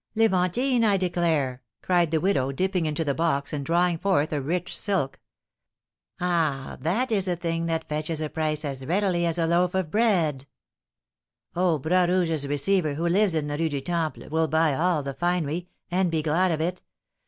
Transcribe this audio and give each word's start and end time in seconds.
"Levantine, 0.15 0.83
I 0.83 0.97
declare!" 0.97 1.61
cried 1.83 2.09
the 2.09 2.19
widow, 2.19 2.51
dipping 2.51 2.87
into 2.87 3.05
the 3.05 3.13
box, 3.13 3.53
and 3.53 3.63
drawing 3.63 3.99
forth 3.99 4.33
a 4.33 4.41
rich 4.41 4.75
silk. 4.75 5.19
"Ah, 6.19 6.75
that 6.81 7.11
is 7.11 7.27
a 7.27 7.35
thing 7.35 7.67
that 7.67 7.87
fetches 7.87 8.19
a 8.19 8.27
price 8.27 8.65
as 8.65 8.83
readily 8.83 9.27
as 9.27 9.37
a 9.37 9.45
loaf 9.45 9.75
of 9.75 9.91
bread." 9.91 10.47
"Oh, 11.55 11.77
Bras 11.77 12.09
Rouge's 12.09 12.47
receiver, 12.47 12.95
who 12.95 13.05
lives 13.07 13.35
in 13.35 13.45
the 13.45 13.59
Rue 13.59 13.69
du 13.69 13.79
Temple, 13.79 14.29
will 14.29 14.47
buy 14.47 14.73
all 14.73 15.03
the 15.03 15.13
finery, 15.13 15.69
and 15.91 16.09
be 16.09 16.23
glad 16.23 16.49
of 16.51 16.61
it. 16.61 16.81